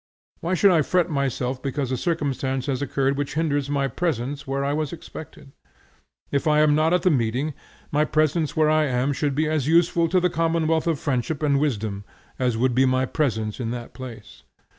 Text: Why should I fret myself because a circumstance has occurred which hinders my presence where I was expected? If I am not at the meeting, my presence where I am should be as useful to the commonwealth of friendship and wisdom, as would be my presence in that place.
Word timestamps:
Why 0.39 0.55
should 0.55 0.71
I 0.71 0.81
fret 0.81 1.11
myself 1.11 1.61
because 1.61 1.91
a 1.91 1.95
circumstance 1.95 2.65
has 2.65 2.81
occurred 2.81 3.19
which 3.19 3.35
hinders 3.35 3.69
my 3.69 3.87
presence 3.87 4.47
where 4.47 4.65
I 4.65 4.73
was 4.73 4.91
expected? 4.91 5.51
If 6.31 6.47
I 6.47 6.61
am 6.61 6.73
not 6.73 6.91
at 6.91 7.03
the 7.03 7.11
meeting, 7.11 7.53
my 7.91 8.03
presence 8.05 8.57
where 8.57 8.71
I 8.71 8.85
am 8.87 9.13
should 9.13 9.35
be 9.35 9.47
as 9.47 9.67
useful 9.67 10.09
to 10.09 10.19
the 10.19 10.27
commonwealth 10.27 10.87
of 10.87 10.99
friendship 10.99 11.43
and 11.43 11.59
wisdom, 11.59 12.03
as 12.39 12.57
would 12.57 12.73
be 12.73 12.87
my 12.87 13.05
presence 13.05 13.59
in 13.59 13.69
that 13.77 13.93
place. 13.93 14.41